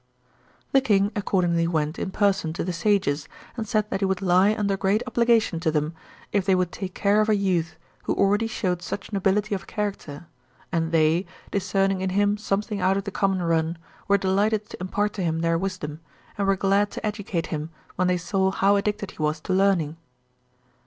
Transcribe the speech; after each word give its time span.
'The 0.71 0.81
king 0.81 1.11
accordingly 1.15 1.67
went 1.67 1.99
in 1.99 2.09
person 2.09 2.51
to 2.51 2.63
the 2.63 2.73
sages, 2.73 3.27
and 3.55 3.67
said 3.67 3.87
that 3.91 3.99
he 4.01 4.05
would 4.05 4.19
lie 4.19 4.51
under_ 4.55 4.75
great 4.79 5.03
obligation 5.05 5.59
to 5.59 5.69
them 5.69 5.93
if 6.31 6.43
they 6.43 6.55
would 6.55 6.71
take 6.71 6.95
care 6.95 7.21
of 7.21 7.29
a 7.29 7.35
youth 7.35 7.77
who 8.05 8.15
already 8.15 8.47
showed 8.47 8.81
such 8.81 9.13
nobility 9.13 9.53
of 9.53 9.67
character; 9.67 10.25
and 10.71 10.91
they, 10.91 11.27
discerning 11.51 12.01
in 12.01 12.09
him. 12.09 12.35
something 12.35 12.81
out. 12.81 12.97
of 12.97 13.03
the 13.03 13.11
common 13.11 13.43
'run, 13.43 13.77
were 14.07 14.17
delighted 14.17 14.67
to 14.67 14.77
impart 14.81 15.13
to 15.13 15.21
him 15.23 15.41
their 15.41 15.55
wisdom, 15.55 15.99
and 16.35 16.47
were 16.47 16.55
glad 16.55 16.89
to 16.89 17.05
educate 17.05 17.47
him 17.53 17.69
when 17.95 18.07
they 18.07 18.17
saw 18.17 18.49
how 18.49 18.75
addicted 18.77 19.11
he 19.11 19.21
was 19.21 19.39
to 19.39 19.53
learning. 19.53 19.97